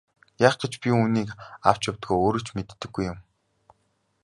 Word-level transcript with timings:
Яах 0.45 0.55
гэж 0.61 0.73
би 0.81 0.89
үүнийг 0.99 1.29
авч 1.69 1.81
явдгаа 1.91 2.17
өөрөө 2.23 2.43
ч 2.45 2.49
мэддэггүй 2.55 3.03
юм. 3.11 3.17